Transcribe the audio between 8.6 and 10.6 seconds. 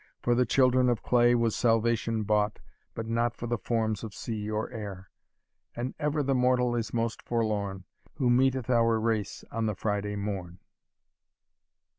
our race on the Friday morn."